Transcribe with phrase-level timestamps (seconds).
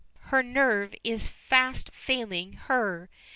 [0.31, 3.07] Her nerve is fast failing her.